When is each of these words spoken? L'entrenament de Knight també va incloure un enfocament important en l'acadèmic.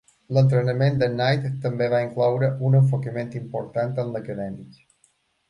L'entrenament 0.35 0.95
de 1.03 1.09
Knight 1.11 1.45
també 1.65 1.89
va 1.95 1.99
incloure 2.05 2.49
un 2.71 2.79
enfocament 2.81 3.31
important 3.43 3.95
en 4.07 4.11
l'acadèmic. 4.17 4.83